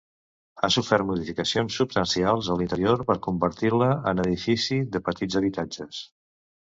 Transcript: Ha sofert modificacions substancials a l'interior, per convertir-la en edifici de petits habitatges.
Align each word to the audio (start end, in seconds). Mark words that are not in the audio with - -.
Ha 0.61 0.69
sofert 0.75 1.05
modificacions 1.09 1.77
substancials 1.81 2.49
a 2.53 2.57
l'interior, 2.61 3.03
per 3.11 3.17
convertir-la 3.29 3.91
en 4.13 4.23
edifici 4.25 4.81
de 4.97 5.03
petits 5.11 5.39
habitatges. 5.43 6.01